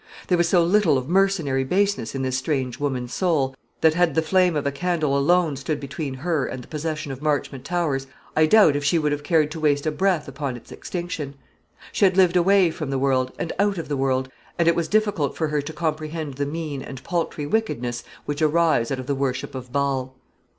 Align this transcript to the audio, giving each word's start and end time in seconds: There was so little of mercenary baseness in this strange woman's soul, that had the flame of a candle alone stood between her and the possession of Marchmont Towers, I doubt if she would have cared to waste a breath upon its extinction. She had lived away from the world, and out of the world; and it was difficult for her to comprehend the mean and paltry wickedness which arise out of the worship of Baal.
There 0.29 0.37
was 0.39 0.49
so 0.49 0.63
little 0.63 0.97
of 0.97 1.07
mercenary 1.07 1.63
baseness 1.63 2.15
in 2.15 2.23
this 2.23 2.35
strange 2.35 2.79
woman's 2.79 3.13
soul, 3.13 3.55
that 3.81 3.93
had 3.93 4.15
the 4.15 4.23
flame 4.23 4.55
of 4.55 4.65
a 4.65 4.71
candle 4.71 5.15
alone 5.15 5.55
stood 5.57 5.79
between 5.79 6.15
her 6.15 6.47
and 6.47 6.63
the 6.63 6.67
possession 6.67 7.11
of 7.11 7.21
Marchmont 7.21 7.63
Towers, 7.63 8.07
I 8.35 8.47
doubt 8.47 8.75
if 8.75 8.83
she 8.83 8.97
would 8.97 9.11
have 9.11 9.21
cared 9.21 9.51
to 9.51 9.59
waste 9.59 9.85
a 9.85 9.91
breath 9.91 10.27
upon 10.27 10.57
its 10.57 10.71
extinction. 10.71 11.35
She 11.91 12.03
had 12.05 12.17
lived 12.17 12.35
away 12.35 12.71
from 12.71 12.89
the 12.89 12.97
world, 12.97 13.31
and 13.37 13.53
out 13.59 13.77
of 13.77 13.89
the 13.89 13.95
world; 13.95 14.27
and 14.57 14.67
it 14.67 14.75
was 14.75 14.87
difficult 14.87 15.37
for 15.37 15.49
her 15.49 15.61
to 15.61 15.71
comprehend 15.71 16.33
the 16.33 16.47
mean 16.47 16.81
and 16.81 17.03
paltry 17.03 17.45
wickedness 17.45 18.03
which 18.25 18.41
arise 18.41 18.89
out 18.89 18.97
of 18.97 19.05
the 19.05 19.13
worship 19.13 19.53
of 19.53 19.71
Baal. 19.71 20.15